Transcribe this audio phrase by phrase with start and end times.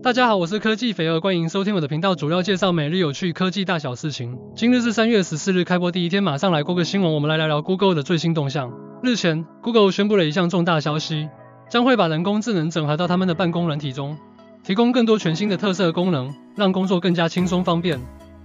[0.00, 4.38] 大家好，我是科技肥儿，欢迎收听我的频道，主要介绍每日有趣科技大小事情。
[4.54, 8.72] 今日是三月十四日，开播第一天，马上来过个新闻，我们来聊聊 Google 的最新动向。
[9.02, 11.28] 日前，Google 宣布了一项重大消息，
[11.68, 14.16] 将会把人工智能整合到他们的办公软体中，
[14.62, 17.98] 提供更多全新的特色功能，让工作更加轻松方便。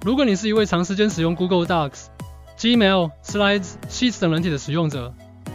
[0.03, 2.07] 如果你是一位长时间使用 Google Docs、
[2.57, 5.13] Gmail、Slides、Sheets 等软体的使用者，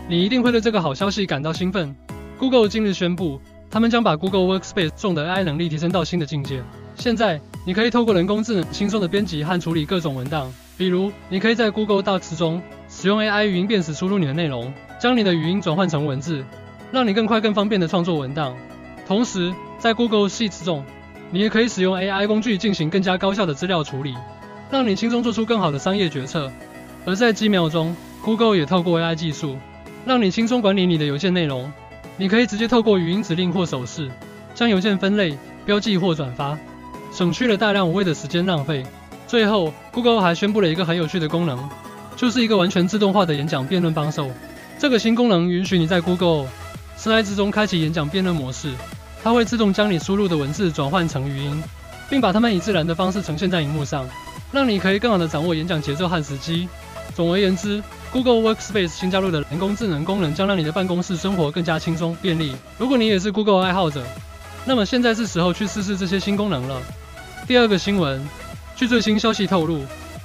[0.09, 1.97] 你一定会对这个好消息感到兴奋。
[2.39, 3.41] Google 近日宣布。
[3.71, 6.63] 他们将把 Google Workspace 中的 AI 能力提升到新的境界。
[6.97, 10.53] 现在，你可以透过人工智能轻松的编辑和处理各种文档。
[10.77, 16.45] 比如，你可以在 Google Docs 中使用 AI 语音辨识输入你的内容，将你的语音转换成文字，
[16.91, 18.57] 让你更快更方便的创作文档。
[19.07, 20.85] 同时，在 Google Sheets 中，
[21.31, 24.15] 你也可以使用 AI 工具进行更加高效的资料处理，
[24.71, 26.51] 让你轻松做出更好的商业决策。
[27.05, 27.95] 而在 Gmail 中
[28.25, 29.57] ，Google 也透过 AI 技术，
[30.05, 31.71] 让你轻松管理你的邮件内容。
[32.19, 34.11] 你可以直接透过语音指令或手势，
[34.55, 36.59] 将邮件分类、标记或转发，
[37.13, 38.85] 省去了大量无谓的时间浪费。
[39.29, 41.57] 最后，Google 还宣布了一个很有趣的功能，
[42.17, 44.29] 就是一个完全自动化的演讲辩论帮手。
[44.79, 46.47] 这个新功能允许你在 Google
[46.99, 48.73] Slides 中开启演讲辩论模式，
[49.23, 51.63] 它会自动将你输入的文字转换成语音，
[52.11, 54.05] 并把它们以自然的方式呈现在荧幕上，
[54.51, 56.69] 让你可以更好的掌握演讲节奏和时机。
[57.15, 57.83] 总而言之
[58.13, 62.55] ，Google Workspace 新加入的人工智能功能将让你的办公室生活更加轻松便利。
[62.79, 64.05] 如果你也是 Google 爱好者，
[64.65, 66.81] 那么现在是时候去试试这些新功能了。
[67.47, 68.27] 第二个新闻，
[68.77, 69.83] 据最新消息透露，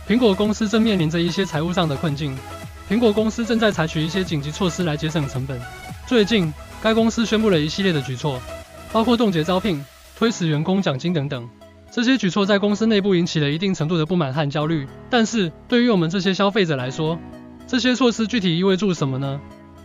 [0.08, 2.38] 苹果公司正面临着一些财务上的困境。
[2.90, 5.60] 苹果公司正在采取一些紧急措施来节省成本。
[6.06, 8.42] 最近，该公司宣布了一系列的举措，
[8.92, 9.84] 包括冻结招聘、
[10.18, 11.50] 推迟员工奖金等等。
[11.90, 14.86] 这些举措在公司内部引起了一定程度的不满和焦虑。
[15.10, 17.18] 但是，对于我们这些消费者来说，
[17.74, 19.42] 这些措施具体意味着什么呢？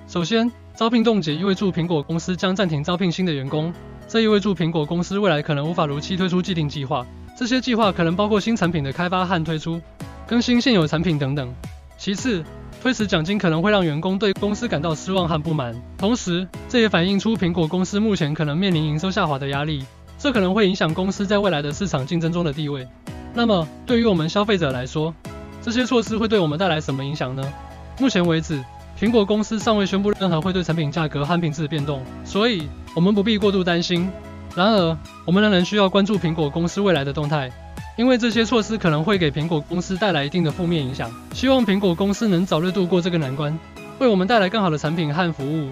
[0.06, 3.72] 首先，招聘冻结意味着苹果公司将暂停招聘新的员工，
[4.06, 7.06] 这意味着苹果公司未来可能无法如期推出既定计划。
[7.34, 9.81] 这些计划可能包括新产品的开发和推出、
[10.27, 11.50] 更新现有产品等等。
[11.97, 12.44] 其次，
[12.83, 19.82] 推迟奖金可能会让员工对公司感到失望和不满，同时这也反映出苹果公司目前可能面临营收下滑的压力，
[20.19, 22.87] 这可能会影响公司在未来的市场竞争中的地位。
[23.32, 25.15] 那么，对于我们消费者来说，
[25.62, 27.50] 这些措施会对我们带来什么影响呢？
[27.98, 28.62] 目前为止，
[28.98, 34.09] 苹果公司尚未宣布任何会对产品价格和品质的变动，所以我们不必过度担心。
[34.54, 37.50] 然而，我们仍然需要关注苹果公司未来的动态，
[37.97, 41.10] 因为这些措施可能会给苹果公司带来一定的负面影响。
[41.32, 43.56] 希望苹果公司能早日度过这个难关，
[43.98, 45.70] 为我们带来更好的产品和服务。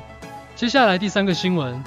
[0.54, 1.82] 接下来第三个新闻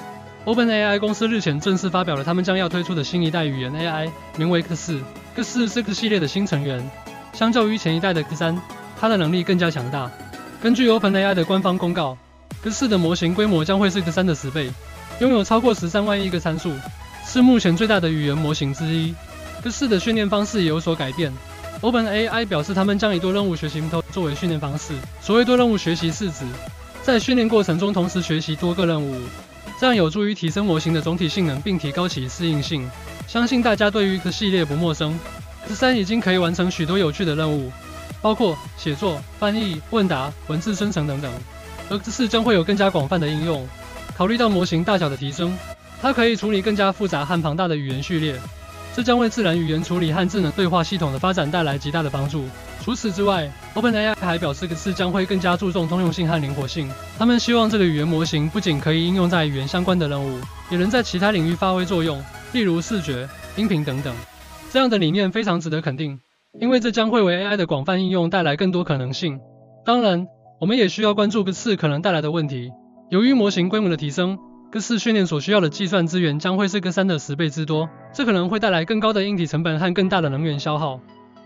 [0.45, 4.99] ，OpenAI 公司日前正式发表了他们将要推出的新一代语言 AI，名为 K4。
[5.35, 6.89] K4 是 K 系列的新成员，
[7.33, 8.57] 相较于前一代的 X3，
[8.99, 10.09] 它的能力更加强大。
[10.61, 12.17] 根据 OpenAI 的官方公告
[12.61, 14.69] ，G 四的模型规模将会是 G 三的十倍，
[15.21, 16.73] 拥有超过十三万亿个参数，
[17.25, 19.15] 是目前最大的语言模型之一。
[19.63, 21.31] G 四的训练方式也有所改变。
[21.79, 24.93] OpenAI 表示，他们将以多任务学习模作为训练方式。
[25.21, 26.43] 所谓多任务学习是指
[27.03, 29.15] 在训练过程中同时学习多个任务，
[29.79, 32.85] 这样有助于提升模型的总体性能，并提高其适应性。
[33.27, 35.17] 相信大家对于 G 系列不陌生
[35.69, 37.71] ，G 三已经可以完成许多有趣的任务。
[38.21, 41.31] 包括写作、翻译、问答、文字生成等等，
[41.89, 43.67] 而这次将会有更加广泛的应用。
[44.15, 45.57] 考虑到模型大小的提升，
[46.01, 48.39] 它可以处理更加复杂和庞大的语言序列，
[48.93, 52.43] 这将为自然语言处理和智能对话系统的发展带来极大的帮助。
[52.81, 56.89] 除此之外，OpenAI 还表示这次将会更加注重通用性和灵活性。
[57.17, 64.13] 他们希望这个语言模型不仅可以应用在语言相关的任务，也能在其他领域发挥作用，例如视觉、音频等等。
[64.71, 66.19] 这样的理念非常值得肯定。
[66.59, 69.39] 因为这将会为 AI 的广泛应用带来更多可能性。
[69.85, 70.27] 当然，
[70.59, 72.71] 我们也需要关注 G4 可能带来的问题。
[73.09, 74.37] 由于模型规模的提升
[74.71, 80.99] ，G4 训练所需要的计算资源将会是 G3 的十倍之多，这可能会带来更高的硬体成本和更大的能源消耗。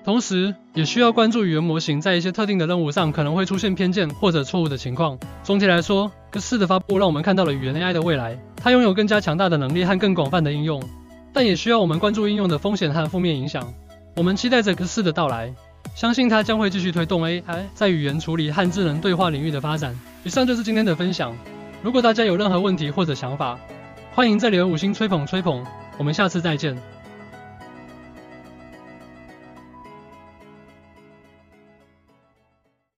[0.04, 5.18] 同时，也需要关注语言模型在一些特定的任务上可能会出现偏见或者错误的情况。
[5.44, 10.82] 总体来说，G4 的发布让我们看到了语言 AI 的未来，它拥有更加强大的能力和更广泛的应用，
[11.32, 13.72] 但也需要我们关注应用的风险和负面影响。
[14.16, 15.54] 我们期待着 G4 的到来，
[15.96, 20.00] 相信它将会继续推动 AI 在语言处理和智能对话领域的发展。
[20.24, 21.36] 以上就是今天的分享。
[21.82, 23.58] 如果大家有任何问题或者想法，
[24.14, 25.66] 欢迎在留五星吹捧吹捧。
[25.98, 26.93] 我们下次再见。